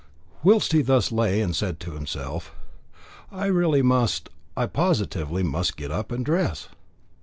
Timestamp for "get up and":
5.77-6.25